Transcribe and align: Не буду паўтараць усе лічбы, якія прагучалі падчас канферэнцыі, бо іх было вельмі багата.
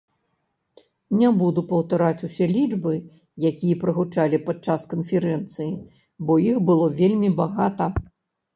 Не 1.19 1.27
буду 1.41 1.63
паўтараць 1.71 2.23
усе 2.29 2.47
лічбы, 2.55 2.93
якія 3.51 3.79
прагучалі 3.85 4.41
падчас 4.49 4.89
канферэнцыі, 4.97 5.71
бо 6.27 6.41
іх 6.49 6.57
было 6.73 6.85
вельмі 7.01 7.29
багата. 7.47 7.85